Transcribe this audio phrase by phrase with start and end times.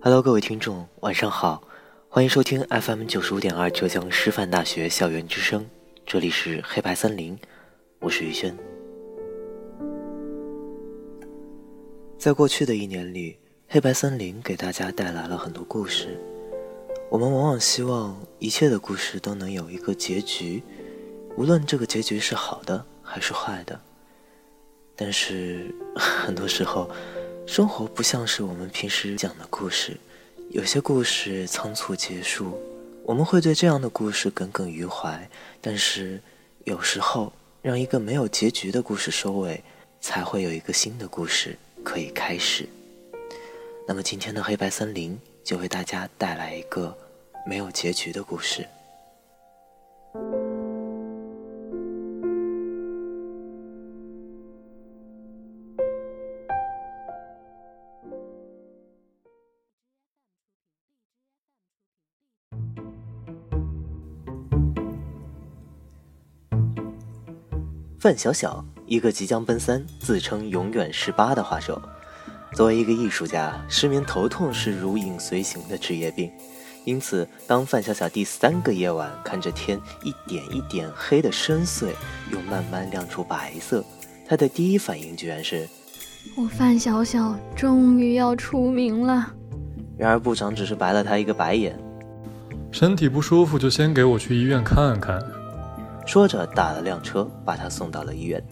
[0.00, 1.60] Hello，各位听众，晚上好，
[2.08, 5.68] 欢迎收听 FM 九十五点二浙江师范大学校园之声，
[6.06, 7.36] 这里是黑白森林，
[7.98, 8.56] 我是于轩。
[12.16, 16.16] 在过去的一年里，黑白森林给大家带来了很多故事。
[17.10, 20.62] 我们往往希望一切的故事都能有一个结局，
[21.36, 23.78] 无论这个结局是好的还是坏的。
[24.94, 26.88] 但是 很多时候，
[27.48, 29.96] 生活不像是我们平时讲的故事，
[30.50, 32.60] 有些故事仓促结束，
[33.02, 35.26] 我们会对这样的故事耿耿于怀。
[35.62, 36.20] 但是
[36.64, 37.32] 有时候，
[37.62, 39.64] 让一个没有结局的故事收尾，
[39.98, 42.68] 才会有一个新的故事可以开始。
[43.86, 46.94] 那么今天的黑白森林就为大家带来一个
[47.46, 48.68] 没有结局的故事。
[68.00, 71.82] 范小小，一个即将奔三、自称永远十八的画手。
[72.52, 76.30] 作为一个艺术家，失眠头痛是如影随形的职业病。
[76.84, 81.88] 因此，当范小小第三个夜晚看着天一点一点黑的深邃，
[82.30, 83.84] 又慢慢亮出白色，
[84.28, 85.68] 他的第一反应居然是：
[86.36, 89.34] 我范小小终于要出名了。
[89.98, 91.76] 然而部长只是白了他一个白眼，
[92.70, 95.20] 身体不舒服就先给我去医院看看。
[96.08, 98.42] 说着打了辆车把他送到了医院。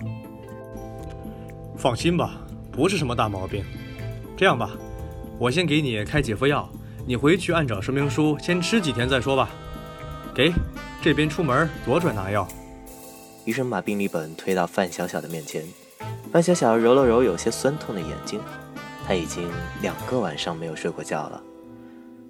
[1.74, 2.38] 放心吧，
[2.70, 3.64] 不是什么大毛病。
[4.36, 4.72] 这样吧，
[5.38, 6.68] 我先给你开几副药，
[7.06, 9.48] 你回去按照说明书先吃几天再说吧。
[10.34, 10.52] 给，
[11.00, 12.46] 这边出门左转拿药。
[13.46, 15.64] 医生把病历本推到范小小的面前，
[16.30, 18.38] 范小小揉了揉有些酸痛的眼睛，
[19.06, 19.48] 他已经
[19.80, 21.42] 两个晚上没有睡过觉了。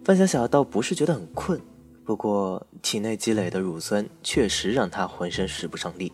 [0.04, 1.60] 范小小倒不是觉得很困，
[2.06, 6.12] 不过体内积累的乳酸确实让他浑身使不上力。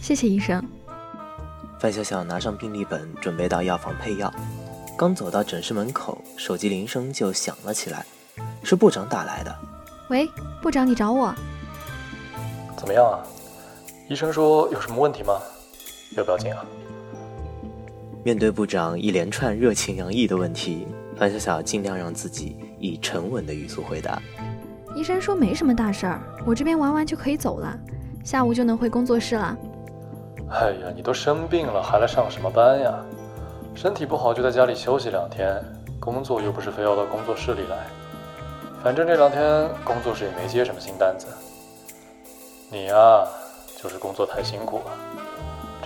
[0.00, 0.64] 谢谢医生。
[1.80, 4.32] 范小小拿上病历本，准备到药房配药。
[4.96, 8.06] 刚走到诊室门口，手机铃声就响了起来，
[8.62, 9.52] 是部长打来的。
[10.10, 10.28] 喂，
[10.62, 11.34] 部长，你找我？
[12.76, 13.18] 怎么样啊？
[14.08, 15.40] 医生说有什么问题吗？
[16.16, 16.64] 要不要紧啊？
[18.22, 24.22] 面对部长一连串热情洋溢的问题，范小小尽量让自己以沉稳的语速回答。
[24.94, 27.72] 医生说没什么大事儿，我这边玩完就可以走了，
[28.24, 29.56] 下午就能回工作室了。
[30.50, 32.94] 哎呀，你都生病了，还来上什么班呀？
[33.74, 35.62] 身体不好就在家里休息两天，
[36.00, 37.76] 工作又不是非要到工作室里来。
[38.82, 41.28] 反正这两天工作室也没接什么新单子。
[42.68, 43.24] 你呀，
[43.80, 44.90] 就是工作太辛苦了，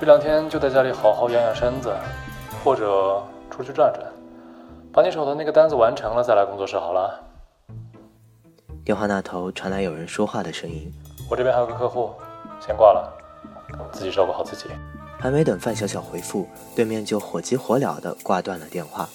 [0.00, 1.94] 这两天就在家里好好养养身子，
[2.64, 4.06] 或者出去转转，
[4.92, 7.20] 把你手头那个单子完成了再来工作室好了。
[8.84, 10.92] 电话那头传来有人说话的声音。
[11.30, 12.10] 我这边还有个客户，
[12.60, 13.10] 先挂了，
[13.90, 14.66] 自己照顾好自己。
[15.18, 16.46] 还没等范小小回复，
[16.76, 19.08] 对面就火急火燎地挂断了电话。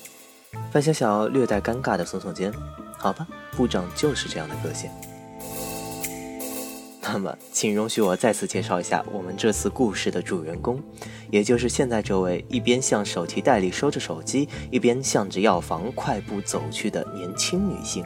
[0.71, 2.51] 范小小略带尴尬地耸耸肩
[2.97, 4.89] ：“好吧，部长就是这样的个性。
[7.03, 10.81] ”那么，请容许我再次介绍一下我们这次故事的主人公，
[11.29, 18.03] 也就是现在这位一边向手提袋里收着手机，一边向着药房快步走去的年轻女性。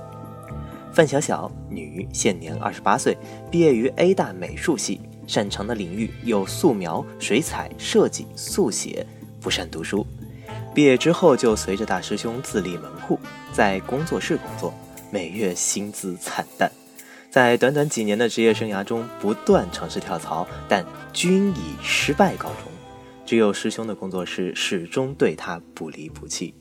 [0.93, 3.17] 范小小，女，现年二十八岁，
[3.49, 9.03] 毕业于 A 大美术系，擅长的领域有素描、水彩、设计、速写，
[9.41, 10.05] 不善读书。
[10.71, 13.19] 毕业之后就随着大师兄自立门户，
[13.51, 14.71] 在工作室工作，
[15.09, 16.71] 每月薪资惨淡。
[17.31, 22.71] 在短短几年的职业生涯中，不断尝试跳槽，但均以失败告终。
[23.25, 26.53] 只有师兄的工作室始终对他不离不弃。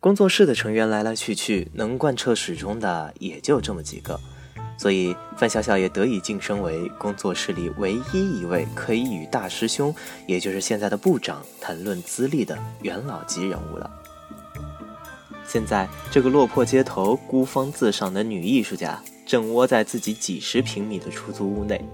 [0.00, 4.18] 工作室的成员来来去去，能贯彻始终的也就这么几个，
[4.78, 9.94] 所以范小小也得以晋升为工作室里唯一一位可以与大师兄，
[10.26, 13.90] 也就是现在的部长谈论资历的元老级人物了。
[15.46, 21.84] 现在，这个落魄街头、孤芳自赏的女艺术家，正窝在自己几十平米的出租屋内，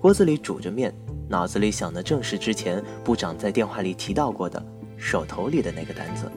[0.00, 0.90] 锅子里煮着面，
[1.28, 4.64] 脑子里想的正是之前部长在电话里提到过的
[4.96, 6.32] 手头里的那个单子。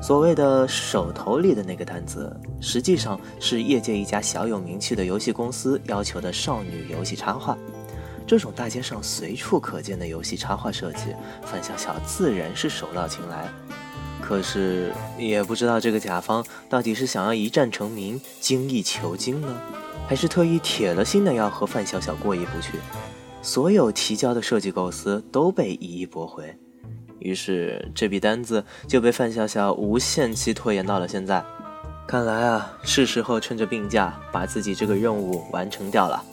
[0.00, 7.58] 所谓的手头里的那个单子，实际上是业界一家小有名气的游戏公司要求的少女游戏插画。
[8.26, 13.48] 这种大街上随处可见的游戏插画设计，范晓晓自然是手到擒来。
[14.20, 19.60] 可是也不知道这个甲方到底是想要一战成名、精益求精呢，
[20.06, 22.78] 还是特意铁了心的要和范晓晓过意不去。
[23.40, 26.54] 所有提交的设计构思都被一一驳回。
[27.18, 31.44] 于是这笔单子就被范笑笑无限期拖延到了现在。
[32.06, 36.24] 看来啊，是时候趁着病假把自己这个任务完成掉了。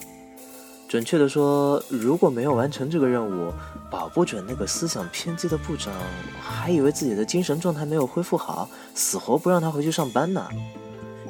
[0.88, 3.52] 准确的说，如果没有完成这个任务，
[3.92, 5.92] 保不准那个思想偏激的部长
[6.40, 10.48] 还以为自己的精神状态没有恢复好，死活不让他回去上班呢。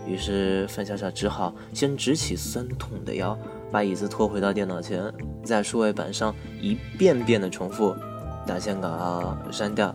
[0.06, 3.36] 于是范笑笑只好先直起酸痛的腰，
[3.72, 5.12] 把椅子拖回到电脑前，
[5.44, 7.96] 在数位板上一遍遍的重复。
[8.46, 9.94] 打线稿删掉，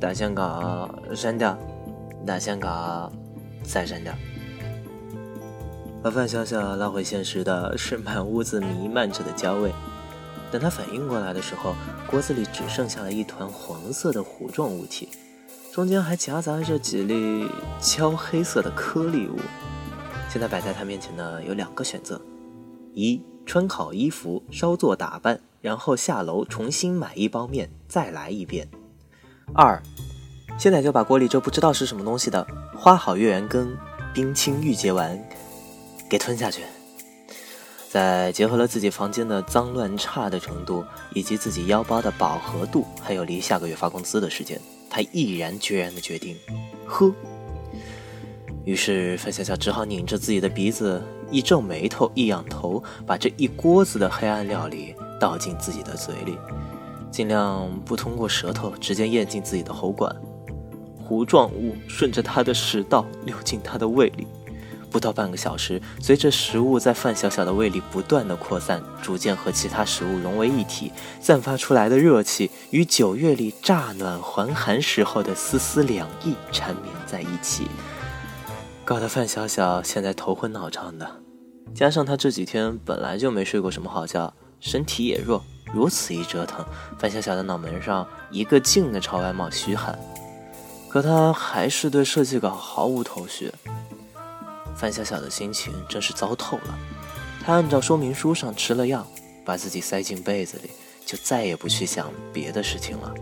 [0.00, 1.56] 打线稿删掉，
[2.26, 3.10] 打线稿
[3.62, 4.12] 再删掉。
[6.02, 9.72] 把范晓晓拉回现实的是满屋子弥漫着的焦味。
[10.52, 11.74] 等他反应过来的时候，
[12.08, 15.08] 锅子里只剩下了一团黄色的糊状物体，
[15.72, 17.48] 中间还夹杂着几粒
[17.80, 19.36] 焦黑色的颗粒物。
[20.28, 22.20] 现在摆在他面前的有两个选择：
[22.94, 25.40] 一，穿好衣服，稍作打扮。
[25.60, 28.68] 然后下楼重新买一包面，再来一遍。
[29.54, 29.82] 二，
[30.58, 33.76] 现在就把锅里这不知道是什么东西的花好月圆羹
[34.12, 35.18] 冰清玉洁丸
[36.08, 36.62] 给吞下去。
[37.88, 44.60] 再结合了自己房间的脏乱差的程度，以及自己腰包的饱和度，还有离下个月发工资的时间，
[44.90, 46.36] 他毅然决然的决定
[46.84, 47.10] 喝。
[48.64, 51.00] 于是范笑笑只好拧着自己的鼻子，
[51.30, 54.94] 一皱眉头，一仰头，把这一锅子的黑暗料理。
[55.18, 56.38] 倒进自己的嘴里，
[57.10, 60.14] 尽量不通过舌头直接咽进自己的喉管。
[61.02, 64.26] 糊状物顺着他的食道流进他的胃里，
[64.90, 70.90] 不到半个小时，随着食物在范小小的胃里不断的扩散，逐渐和其他食物融为一体，
[71.20, 77.68] 散发出来的热气与九月里乍暖还寒时候的丝丝凉意缠绵在一起，
[78.84, 81.08] 搞得范小小现在头昏脑胀的，
[81.72, 84.34] 加上他这几天本来就没睡过什么好觉。
[84.66, 85.40] 身体也弱，
[85.72, 86.66] 如此一折腾，
[86.98, 89.96] 范小小的脑门上一个劲的朝外冒虚汗。
[90.88, 93.52] 可他还是对设计稿毫无头绪。
[94.74, 96.78] 范小小的心情真是糟透了。
[97.44, 99.06] 他按照说明书上吃了药，
[99.44, 100.70] 把自己塞进被子里，
[101.04, 103.14] 就再也不去想别的事情了。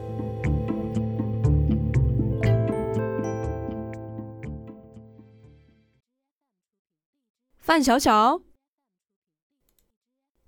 [7.59, 8.54] 范小小。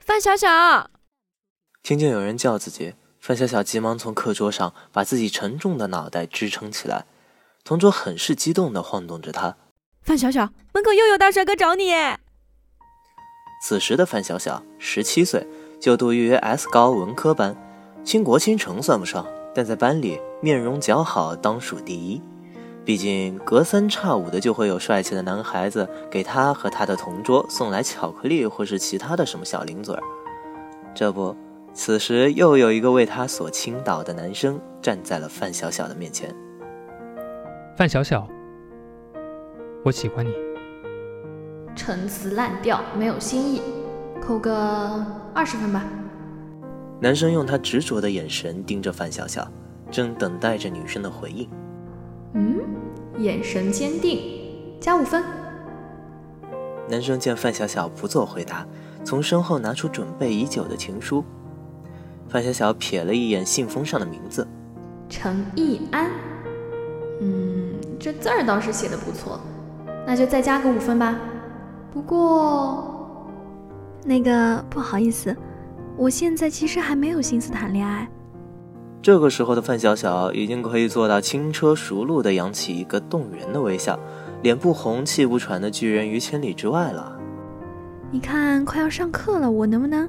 [0.07, 0.89] 范小小，
[1.83, 7.07] 听见有人叫自己，范小小急忙从课桌上把自己沉重的脑袋支撑起来，
[7.65, 9.57] 同桌很是激动地晃动着他。
[10.03, 11.91] 范小小，门口又有大帅哥找你。
[13.65, 15.45] 此时的范小小十七岁，
[15.81, 17.57] 就读于 S 高文科班，
[18.05, 22.23] 倾国倾城算不上，但在班里面容姣好，当属第一。
[22.87, 30.01] 毕竟隔三差五的就会有帅气的男孩子给他和他的同桌送来巧克力或是其他的什么小零嘴儿。
[30.95, 31.35] 这不，
[31.75, 36.33] 此时又有一个为他所倾倒的男生站在了范小小的面前。
[37.77, 38.25] 范小小，
[39.85, 40.33] 我喜欢你。
[41.75, 43.63] 陈词滥调，没有新意，
[44.23, 45.85] 扣个二十分吧。
[47.01, 49.47] 男生用他执着的眼神盯着范小小，
[49.91, 51.51] 正等待着女生的回应。
[53.27, 54.21] 嗯，眼神坚定，
[54.81, 55.25] 加五分。
[56.89, 58.65] 男生见范小小不做回答，
[59.03, 61.25] 从身后拿出准备已久的情书。
[62.29, 64.47] 范小小瞥了一眼信封上的名字，
[65.09, 66.09] 程义安。
[67.21, 69.41] 嗯，这字儿倒是写的不错，
[70.07, 71.19] 那就再加个五分吧。
[71.93, 73.27] 不过，
[74.05, 75.37] 那个不好意思，
[75.97, 78.09] 我现在其实还没有心思谈恋爱。
[79.07, 83.97] 这个时候的范小小已经可以做到轻车熟路地扬起一个动人的微笑，
[84.43, 87.17] 脸不红气不喘的拒人于千里之外了。
[88.11, 90.09] 你看，快要上课了，我能不能……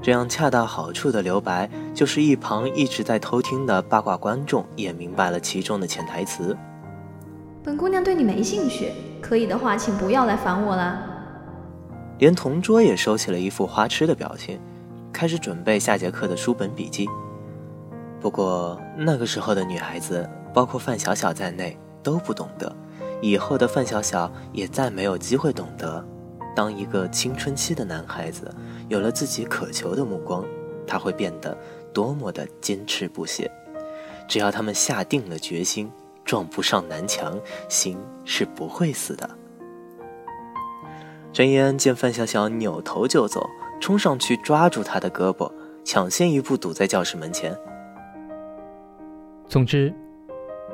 [0.00, 6.56] 这样恰到好处的留白，就是一旁一直在偷听的八卦观众也明白了其中的潜台词。
[7.64, 11.02] 本姑娘对你没兴趣，可以的话，请不要来烦我啦。
[12.20, 14.60] 连同桌也收起了一副花痴的表情，
[15.12, 17.08] 开始准备下节课的书本笔记。
[18.24, 22.74] 不过那个时候的女孩子，包括范小小在内，都不懂得。
[23.20, 26.02] 以后的范小小也再没有机会懂得，
[26.56, 28.50] 当一个青春期的男孩子
[28.88, 30.42] 有了自己渴求的目光，
[30.86, 31.54] 他会变得
[31.92, 33.50] 多么的坚持不懈。
[34.26, 35.92] 只要他们下定了决心，
[36.24, 37.38] 撞不上南墙，
[37.68, 39.28] 心是不会死的。
[41.30, 43.46] 陈妍见范小小扭头就走，
[43.82, 45.52] 冲上去抓住他的胳膊，
[45.84, 47.54] 抢先一步堵在教室门前。
[49.54, 49.94] 总之，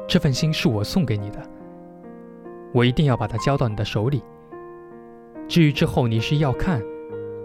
[0.09, 1.39] 这份心是我送给你的。
[2.73, 4.25] 我一定要把它交到你的手里。
[5.47, 6.81] 至于之后你是要看，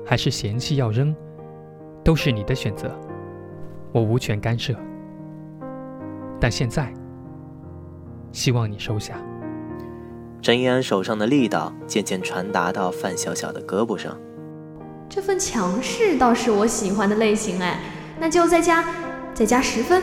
[0.05, 1.13] 还是嫌弃要扔，
[2.05, 2.89] 都是你的选择，
[3.91, 4.73] 我无权干涉。
[6.39, 6.93] 但现在，
[8.31, 9.15] 希望你收下。
[10.41, 14.17] 陈一安手上的力道渐渐传达到范小小的胳膊上。
[15.09, 17.77] 这份强势倒是我喜欢的类型哎，
[18.21, 18.85] 那就再加，
[19.33, 20.01] 再加十分。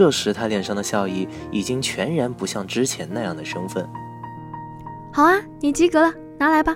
[0.00, 3.86] 这时，他脸上的笑意已经全然不像之前那样的生分。
[5.12, 6.74] 好啊，你及格了，拿来吧。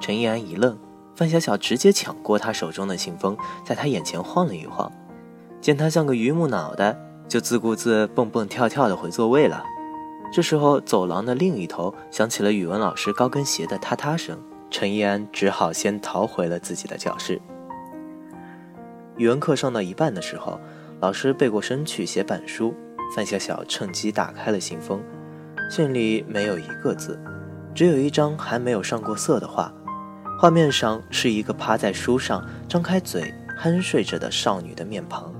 [0.00, 0.78] 陈意安一愣，
[1.16, 4.88] 范小小直接抢过他手中的信封，在他眼前晃了一晃，
[5.60, 6.96] 见他像个榆木脑袋，
[7.26, 9.64] 就自顾自蹦蹦跳跳的回座位了。
[10.32, 14.38] 这时候，走廊的另一头响起了语文老师高跟鞋的踏踏声，
[14.70, 17.40] 陈意安只好先逃回了自己的教室。
[19.16, 20.60] 语文课上到一半的时候。
[21.00, 22.74] 老师背过身去写板书，
[23.14, 25.02] 范小小趁机打开了信封，
[25.70, 27.18] 信里没有一个字，
[27.74, 29.70] 只有一张还没有上过色的画，
[30.40, 35.34] 画面上是一个趴在书上张开嘴酣睡着的少女的面庞，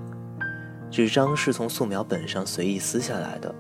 [0.91, 3.55] 纸张是从素描本上随意撕下来的，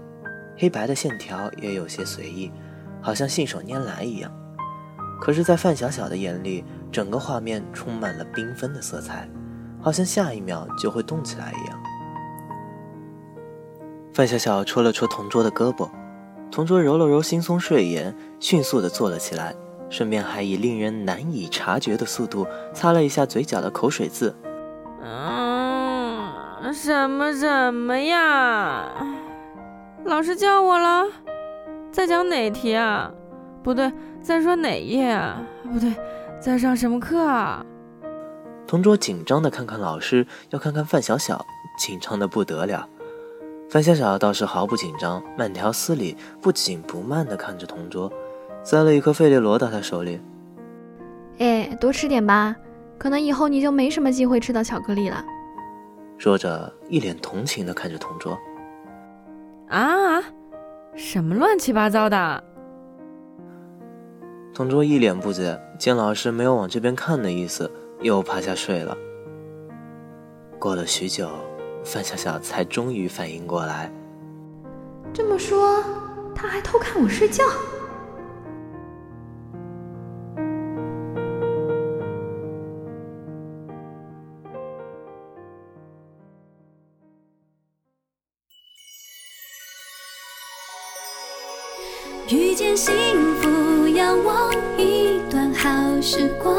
[0.58, 2.52] 黑白的线条也有些随意，
[3.00, 4.30] 好像信手拈来一样，
[5.18, 6.62] 可是，在范小小的眼里，
[6.92, 9.26] 整个画面充满了缤纷的色彩，
[9.86, 11.78] 好像下一秒就会动起来一样。
[14.12, 15.88] 范小小戳了戳同桌的胳膊，
[16.50, 19.54] 同桌揉了揉惺忪睡眼，迅速地坐了起来，
[19.88, 24.34] 顺便还以令人难以察觉的速度擦了一下嘴角的口水渍。
[25.04, 28.90] 嗯，什么什么呀？
[30.04, 31.04] 老师叫我了，
[31.92, 33.08] 在讲哪题啊？
[33.62, 35.40] 不对，在说哪页啊？
[35.72, 35.94] 不对，
[36.40, 37.64] 在上什么课啊？
[38.66, 41.44] 同桌紧张的看看老师，要看看范小小，
[41.78, 42.88] 紧张的不得了。
[43.70, 48.12] 范小小倒是毫不紧张，慢条斯理、不紧不慢的看着同桌，
[48.64, 50.20] 塞了一颗费列罗到他手里。
[51.38, 52.56] 哎，多吃点吧，
[52.98, 55.24] 可能以后你就没什么机会吃到巧克力了。
[56.18, 58.36] 说着，一脸同情的看着同桌。
[59.68, 60.22] 啊？
[60.94, 62.42] 什么乱七八糟的？
[64.54, 68.96] 同桌一脸不解，见老师没有往这边看的意思，又趴下睡了。
[70.58, 71.28] 过了许久。
[71.86, 73.88] 范小小才终于反应过来，
[75.14, 75.80] 这么说，
[76.34, 77.44] 他还偷看我睡觉。
[92.28, 92.92] 遇见幸
[93.36, 95.70] 福，仰望一段好
[96.02, 96.55] 时光，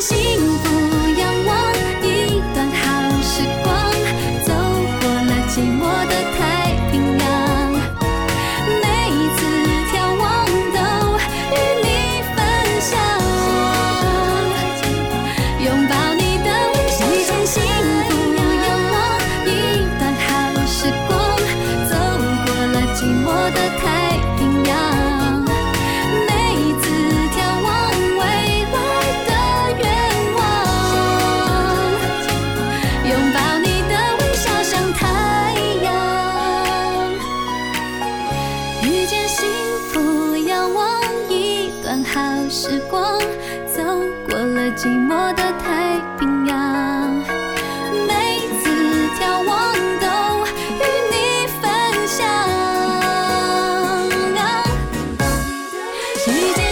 [0.00, 0.16] 幸
[0.64, 0.79] 福，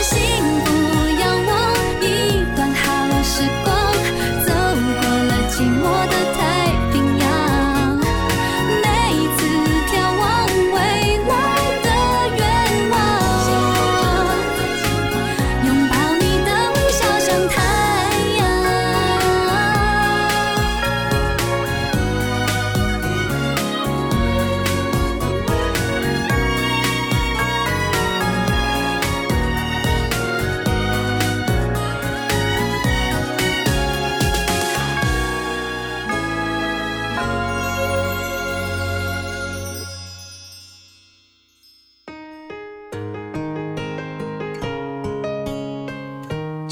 [0.09, 0.68] 幸，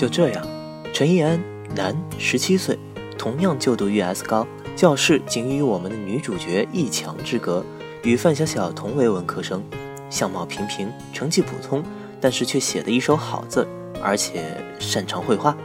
[0.06, 0.46] 就这样，
[0.92, 1.42] 陈意安，
[1.74, 2.78] 男，十七岁，
[3.18, 7.64] 同样就读于 S 高，教室仅与我们的女主角一墙之隔，
[8.04, 9.60] 与范晓晓同为文科生，
[10.08, 11.82] 相貌平平，成绩普通，
[12.20, 13.66] 但是却写得一手好字，
[14.00, 15.56] 而且擅长绘画。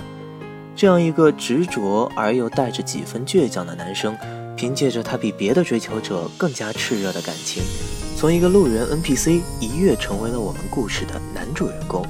[0.75, 4.17] 这样一个执着而又带着几分倔强的男生，
[4.57, 7.61] 凭借着他比别的追求者更加炽热的感情，
[8.17, 12.03] 从一个路人 NPC 一跃成为了我们故事的男主人公。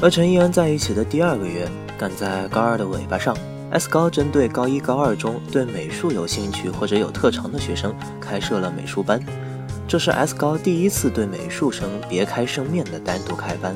[0.00, 3.36] 和陈怡安在一起的第二个月，赶在高二的尾巴上
[3.72, 9.20] ，S 高针对高一、高二中对美术有兴趣或者有特长的学生开设了美术班。
[9.88, 13.74] 这是 S 高第一次对美术生别开生面的单独开班。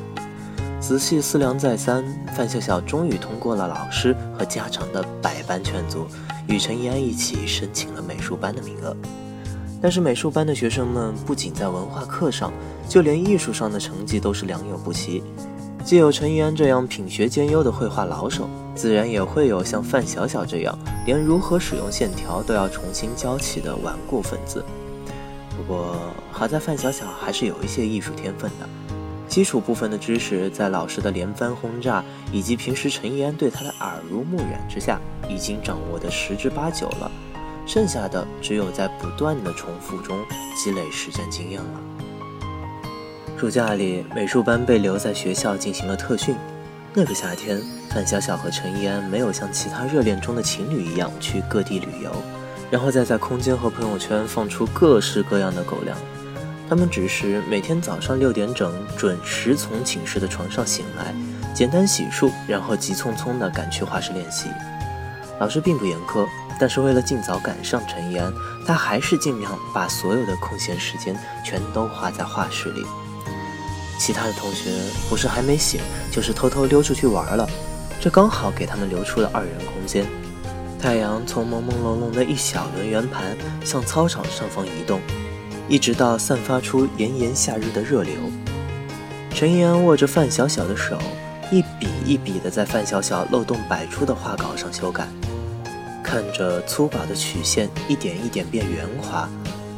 [0.78, 2.04] 仔细思量再三，
[2.36, 6.06] 范笑笑终于通过了老师和家长的百般劝阻，
[6.46, 8.96] 与陈怡安一起申请了美术班的名额。
[9.80, 12.52] 但是美术班的学生们不仅在文化课上，
[12.88, 15.20] 就连艺术上的成绩都是良莠不齐。
[15.84, 24.64] 既有陈意安这样品学兼优的绘画老手，自然也会有像范晓晓这样连如何使用线条都要重新教起的顽固分子。
[25.56, 25.96] 不过
[26.30, 28.68] 好在范晓晓还是有一些艺术天分的，
[29.28, 37.10] 基础部分的知识在老师的连番轰炸以及平时陈意安对他的耳濡目染之下，已经掌握的十之八九了。
[37.66, 40.16] 剩下的只有在不断的重复中
[40.56, 41.80] 积累实战经验了。
[43.42, 46.36] 暑假里，美术班被留在学校进行了特训。
[46.94, 52.12] 那个夏天，范晓晓和陈意安没有像其他热恋中的情侣一样去各地旅游，
[52.70, 55.98] 然后再在空间和朋友圈放出各式各样的狗粮。
[56.68, 61.12] 他们只是每天早上六点整准时从寝室的床上醒来，
[61.52, 64.50] 简单洗漱，然后急匆匆地赶去画室练习。
[65.40, 66.24] 老师并不严苛，
[66.60, 68.32] 但是为了尽早赶上陈意安，
[68.64, 72.86] 他还是尽量把所有的空闲时间全都花在画室里。
[74.04, 74.68] 其他的同学
[75.08, 77.48] 不是还没醒，就是偷偷溜出去玩了，
[78.00, 80.04] 这刚好给他们留出了二人空间。
[80.76, 85.00] 太阳从朦朦胧胧的一小轮圆盘向操场上方移动，
[85.68, 88.14] 一直到散发出炎炎夏日的热流。
[89.32, 90.98] 陈意安握着范晓晓的手，
[91.52, 95.06] 一笔一笔地在范晓晓漏洞百出的画稿上修改，
[96.02, 99.28] 看着粗暴的曲线一点一点变圆滑。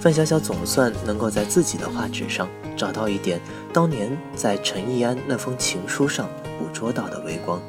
[0.01, 3.41] 范晓晓总算能够在自己的画纸上找到一点
[3.73, 7.61] 当年在陈意安那封情书上捕捉到的微光。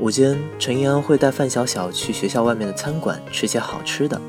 [0.00, 4.20] 午间，陈意安会带范晓晓去学校外面的餐馆吃些好吃的，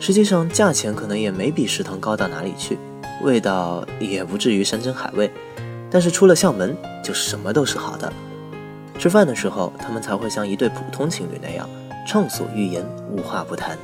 [0.00, 2.78] 实际上价钱可能也没比食堂高到哪里去，
[3.22, 5.30] 味道也不至于山珍海味，
[5.90, 8.12] 但是出了校门就什么都是好的。
[8.98, 11.68] 吃饭的时候，他们才会像一对普通情侣那样
[12.08, 13.78] 畅所欲言，无话不谈。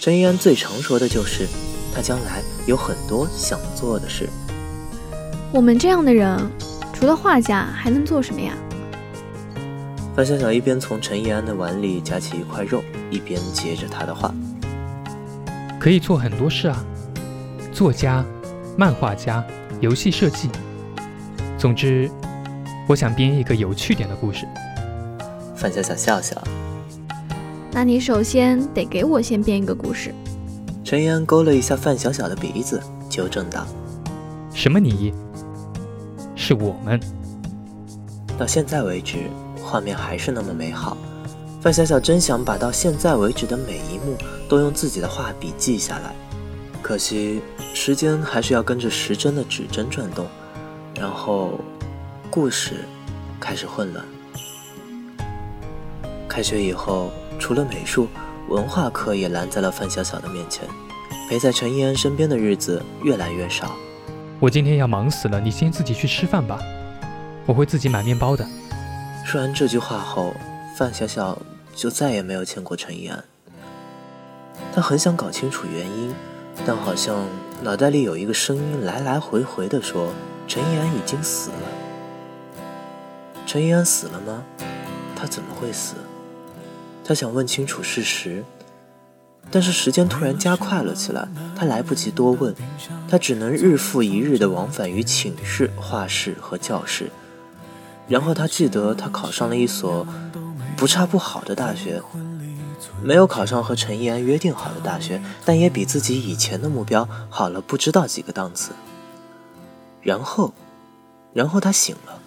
[0.00, 1.46] 陈意安最常说的就是，
[1.94, 4.28] 他将来有很多想做的事。
[5.52, 6.36] 我们这样的人，
[6.92, 8.52] 除了画家还能做什么呀？
[10.16, 14.34] 范小小一边从陈意安的碗里夹起一块肉，一边接着他的话
[15.78, 16.84] ：“可以做很多事啊，
[17.72, 18.24] 作家、
[18.76, 19.44] 漫画家、
[19.80, 20.50] 游戏设计。
[21.56, 22.10] 总之，
[22.88, 24.46] 我想编一个有趣点的故事。”
[25.54, 26.42] 范小小笑笑
[27.70, 30.12] ：“那你首先得给我先编一个故事。”
[30.94, 32.80] 陈意安勾了一下范小小的鼻子，
[33.10, 33.66] 纠正道
[34.54, 35.12] ：“什么你？”
[36.36, 37.00] 是我们。
[38.38, 39.28] 到现在为止，
[39.60, 40.96] 画面还是那么美好。
[41.60, 44.16] 范小小真想把到现在为止的每一幕
[44.48, 46.14] 都用自己的画笔记下来，
[46.80, 47.42] 可惜
[47.74, 50.24] 时间还是要跟着时针的指针转动。
[50.94, 51.58] 然后，
[52.30, 52.84] 故事
[53.40, 54.04] 开始混乱。
[56.28, 58.06] 开学以后，除了美术，
[58.48, 60.68] 文化课也拦在了范小小的面前。
[61.26, 63.74] 陪在陈一安身边的日子越来越少。
[64.38, 66.60] 我今天要忙死了，你先自己去吃饭吧，
[67.46, 68.46] 我会自己买面包的。
[69.24, 70.34] 说完这句话后，
[70.76, 71.38] 范小小
[71.74, 73.24] 就再也没有见过陈一安。
[74.74, 76.14] 他很想搞清楚原因，
[76.66, 77.26] 但好像
[77.62, 80.12] 脑袋里有一个声音来来回回的说
[80.46, 82.60] ：“陈一安已经死了。”
[83.46, 84.44] 陈一安死了吗？
[85.16, 85.94] 他怎么会死？
[87.04, 88.42] 他想问清楚事实。
[89.50, 92.54] 但是时间突然加快了起来，他来不及多问，
[93.08, 97.10] 他只能日复一日地往返于寝室、画室和教室。
[98.08, 100.06] 然后他记得他考上了一所
[100.76, 102.02] 不差不好的大学，
[103.02, 108.72] 没有考上和陈意安约定好的大学，但也比自己以前的目标好了不知道几个档次。
[110.02, 110.52] 然后，
[111.34, 112.18] 然后他醒了。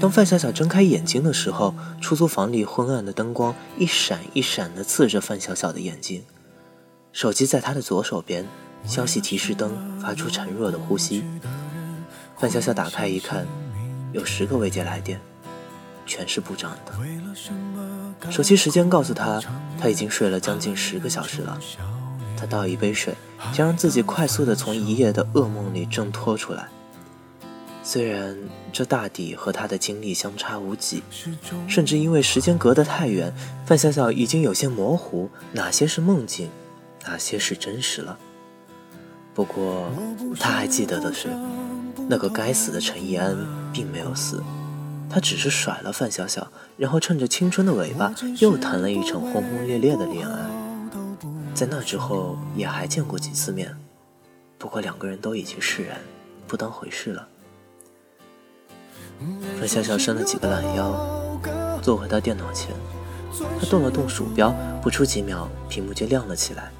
[0.00, 6.22] 当范小小睁开眼睛的时候，出租房里昏暗的灯光一闪一闪地刺着范小小的眼睛。
[7.12, 8.46] 手机在他的左手边，
[8.84, 11.24] 消息提示灯发出孱弱的呼吸。
[12.36, 13.44] 范小小打开一看，
[14.12, 15.20] 有十个未接来电，
[16.06, 18.30] 全是部长的。
[18.30, 19.42] 手机时间告诉他，
[19.80, 21.58] 他已经睡了将近十个小时了。
[22.36, 23.16] 他倒一杯水，
[23.52, 26.68] 想让自己快速地从一夜的噩梦里挣脱出来。
[27.90, 28.36] 虽然
[28.70, 31.02] 这大抵和他的经历相差无几，
[31.66, 36.50] 甚至因为时间隔得太远，范小小已经有些模糊，哪些是梦境，
[37.06, 38.18] 哪些是真实了。
[39.32, 39.90] 不过
[40.38, 41.28] 他还记得的是，
[42.10, 43.34] 那个该死的陈意安
[43.72, 44.42] 并没有死，
[45.08, 46.46] 他只是甩了范小小，
[46.76, 50.38] 然后趁着青春的尾巴又谈了一场轰轰烈烈的恋爱。
[51.54, 53.74] 在那之后也还见过几次面，
[54.58, 55.98] 不过两个人都已经释然，
[56.46, 57.26] 不当回事了。
[59.58, 61.40] 范小小伸了几个懒腰，
[61.82, 62.70] 坐回到电脑前。
[63.60, 66.70] 他动了动鼠标，不出几秒，屏幕就亮了起来。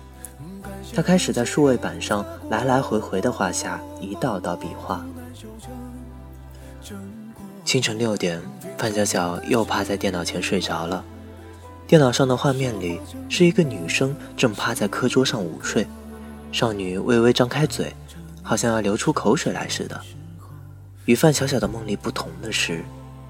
[0.94, 5.04] 他开始在数位板上来来回回地画下一道道笔画。
[7.64, 8.40] 清晨六点，
[8.78, 11.04] 范小小又趴在电脑前睡着了。
[11.86, 15.86] 电脑上的画面里是一个女生正趴在课桌上午睡，
[16.50, 17.94] 少女微微张开嘴，
[18.42, 20.00] 好像要流出口水来似的。
[21.08, 22.84] 与范小小的梦里不同的是，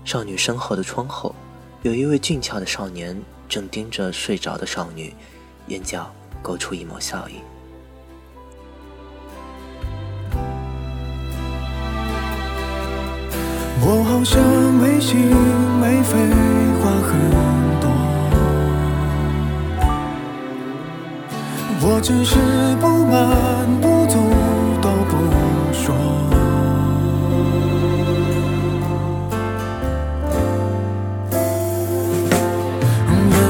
[0.04, 1.32] 少女身后的窗后，
[1.82, 3.16] 有一位俊俏的少年
[3.48, 5.14] 正盯着睡着的少女，
[5.68, 6.12] 眼角
[6.42, 7.34] 勾出一抹笑意。
[13.80, 14.42] 我好像
[14.74, 15.16] 没心
[15.78, 16.18] 没肺，
[16.82, 17.12] 话很
[17.78, 17.88] 多，
[21.80, 22.34] 我只是
[22.80, 23.97] 不满不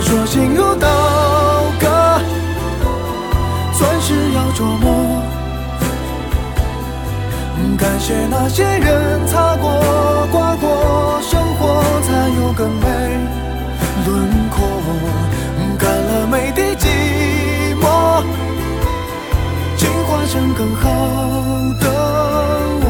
[0.09, 0.89] 说心如刀
[1.79, 1.87] 割，
[3.75, 5.21] 钻石要琢磨。
[7.77, 9.71] 感谢那些人擦过、
[10.33, 12.87] 刮过，生活才有更美
[14.07, 14.09] 轮
[14.49, 14.57] 廓。
[15.79, 16.87] 干了每滴寂
[17.79, 18.25] 寞，
[19.77, 20.25] 进化。
[20.31, 20.85] 成更好
[21.81, 21.87] 的
[22.85, 22.87] 我，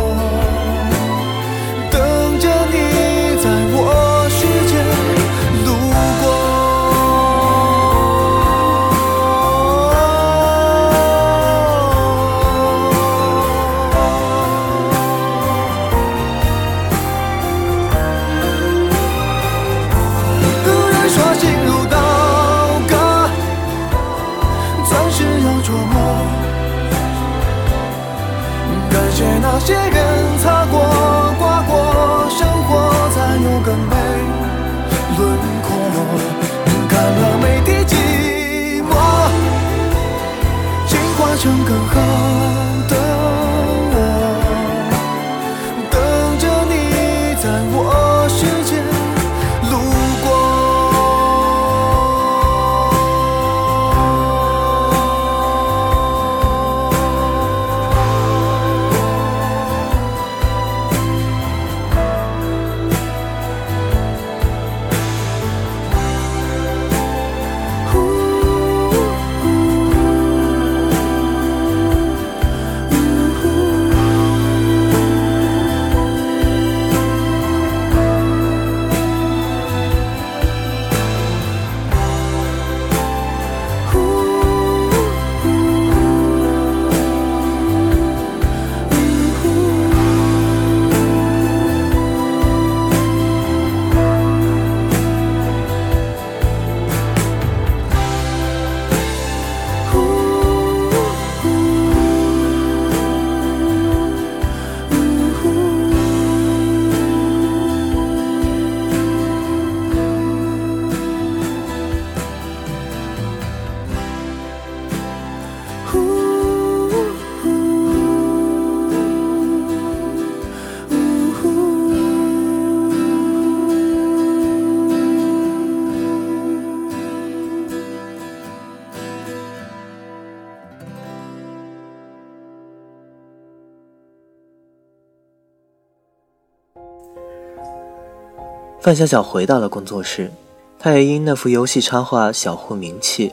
[138.88, 140.30] 范小小回到了工作室，
[140.78, 143.30] 他也因那幅游戏插画小获名气，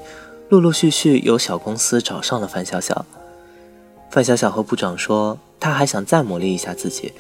[0.49, 3.05] 陆陆续续有小公司找上了范小小。
[4.11, 7.13] 范小小和部长说，他还想再磨砺一下自己，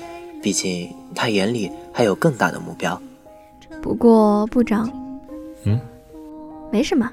[0.43, 3.01] 毕竟他眼里还有更大的目标。
[3.81, 4.91] 不过部长，
[5.63, 5.79] 嗯，
[6.69, 7.09] 没什么。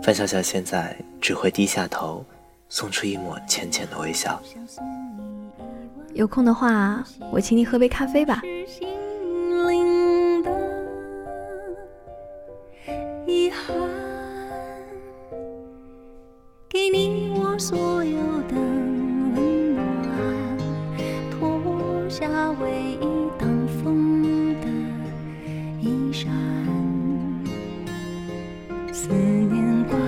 [0.00, 2.24] 范小小现在只会低下头，
[2.68, 4.40] 送出一抹浅浅的微笑。
[6.12, 8.40] 有空的话，我请你喝杯咖啡吧。
[13.34, 13.76] 遗憾，
[16.68, 20.56] 给你我所有的温暖，
[21.32, 24.68] 脱下唯一挡风的
[25.80, 26.30] 衣衫。
[28.92, 29.98] 思念划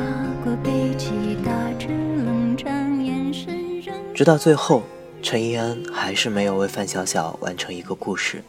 [0.44, 4.84] 过背脊，打着冷战，眼神仍直到最后，
[5.20, 8.44] 陈一安还是没有为范小小完成一个故事。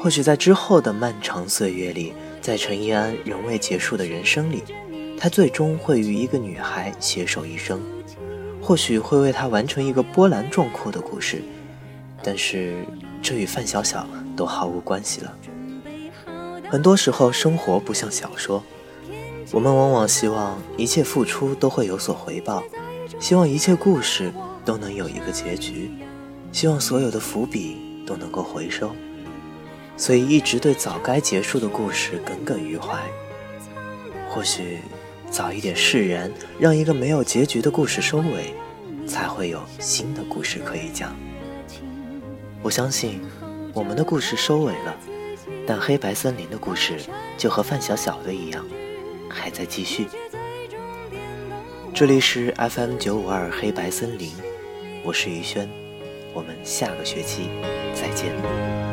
[0.00, 2.14] 或许在之后的漫长岁月里，
[2.46, 4.62] 在陈一安仍未结束的人生里，
[5.18, 7.82] 他最终会与一个女孩携手一生，
[8.62, 11.42] 或许会为她完成一个波澜壮阔的故事，
[12.22, 12.86] 但是
[13.20, 14.06] 这与范小小
[14.36, 15.36] 都毫无关系了。
[16.70, 18.62] 很多时候，生活不像小说，
[19.50, 22.62] 我们往往希望一切付出都会有所回报，
[23.18, 24.32] 希望一切故事
[24.64, 25.90] 都能有一个结局，
[26.52, 28.94] 希望所有的伏笔都能够回收。
[29.96, 32.98] 所以一直对早该结束的故事耿耿于怀。
[34.28, 34.78] 或许
[35.30, 38.54] 早一点释然，让一个没有结局的故事收尾，
[39.06, 41.16] 才会有新的故事可以讲。
[42.62, 43.22] 我相信
[43.72, 44.96] 我们的故事收尾了，
[45.66, 46.98] 但黑白森林的故事
[47.38, 48.64] 就和范小小的一样，
[49.28, 50.06] 还在继续。
[51.94, 54.30] 这里是 FM 九五二黑白森林，
[55.02, 55.66] 我是于轩，
[56.34, 57.48] 我们下个学期
[57.94, 58.85] 再见。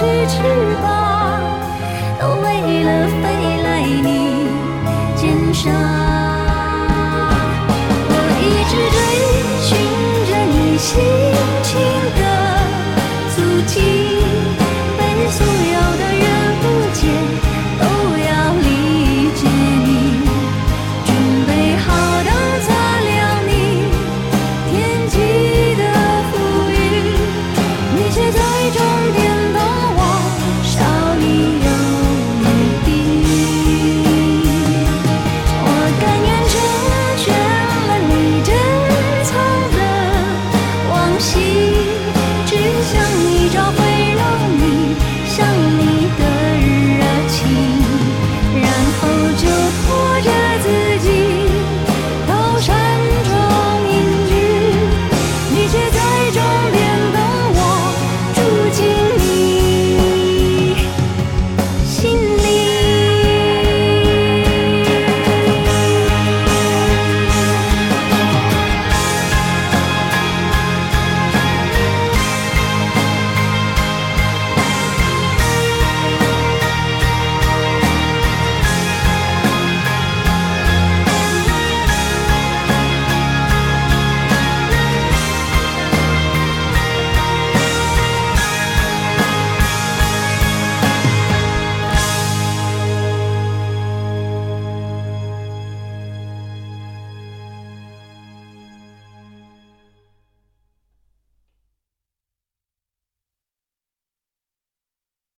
[0.00, 0.42] 是翅
[0.80, 1.42] 膀，
[2.18, 3.29] 都为了飞。